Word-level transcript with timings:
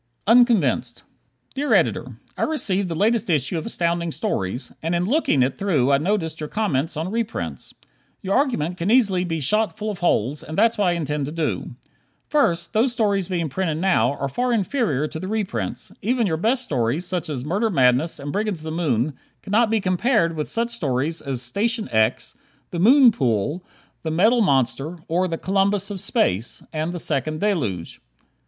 Unconvinced 0.25 1.03
Dear 1.53 1.75
Editor: 1.75 2.17
I 2.35 2.41
received 2.41 2.89
the 2.89 2.95
latest 2.95 3.29
issue 3.29 3.59
of 3.59 3.67
Astounding 3.67 4.11
Stories, 4.11 4.71
and 4.81 4.95
in 4.95 5.05
looking 5.05 5.43
it 5.43 5.59
through 5.59 5.91
I 5.91 5.99
noticed 5.99 6.39
your 6.39 6.49
comments 6.49 6.97
on 6.97 7.11
reprints. 7.11 7.75
Your 8.23 8.35
argument 8.35 8.77
can 8.77 8.89
easily 8.89 9.23
be 9.23 9.39
shot 9.39 9.77
full 9.77 9.91
of 9.91 9.99
holes, 9.99 10.41
and 10.41 10.57
that's 10.57 10.75
what 10.79 10.85
I 10.87 10.93
intend 10.93 11.27
to 11.27 11.31
do. 11.31 11.75
First: 12.27 12.73
Those 12.73 12.91
stories 12.91 13.27
being 13.27 13.47
printed 13.47 13.77
now 13.77 14.13
are 14.13 14.27
far 14.27 14.51
inferior 14.51 15.07
to 15.07 15.19
the 15.19 15.27
reprints. 15.27 15.91
Even 16.01 16.25
your 16.25 16.35
best 16.37 16.63
stories, 16.63 17.05
such 17.05 17.29
as 17.29 17.45
"Murder 17.45 17.69
Madness" 17.69 18.17
and 18.17 18.31
"Brigands 18.33 18.61
of 18.61 18.63
the 18.63 18.71
Moon," 18.71 19.13
cannot 19.43 19.69
be 19.69 19.79
compared 19.79 20.35
with 20.35 20.49
such 20.49 20.71
stories 20.71 21.21
as 21.21 21.43
"Station 21.43 21.87
X," 21.91 22.35
"The 22.71 22.79
Moon 22.79 23.11
Pool," 23.11 23.63
"The 24.01 24.09
Metal 24.09 24.41
Monster," 24.41 24.97
or 25.07 25.27
"The 25.27 25.37
Columbus 25.37 25.91
of 25.91 26.01
Space" 26.01 26.63
and 26.73 26.91
"The 26.91 26.97
Second 26.97 27.39
Deluge." 27.39 28.01